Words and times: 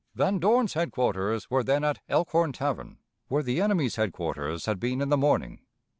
Van 0.15 0.39
Dorn's 0.39 0.73
headquarters 0.73 1.51
were 1.51 1.63
then 1.63 1.83
at 1.83 1.99
Elkhorn 2.09 2.51
Tavern, 2.53 2.97
where 3.27 3.43
the 3.43 3.61
enemy's 3.61 3.97
headquarters 3.97 4.65
had 4.65 4.79
been 4.79 4.99
in 4.99 5.09
the 5.09 5.15
morning. 5.17 5.59